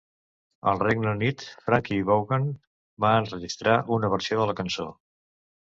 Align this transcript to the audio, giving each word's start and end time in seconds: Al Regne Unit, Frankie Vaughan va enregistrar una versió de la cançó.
Al 0.71 0.79
Regne 0.83 1.11
Unit, 1.15 1.43
Frankie 1.67 1.99
Vaughan 2.09 2.49
va 3.07 3.15
enregistrar 3.21 3.79
una 4.01 4.13
versió 4.17 4.43
de 4.43 4.51
la 4.53 4.61
cançó. 4.65 4.93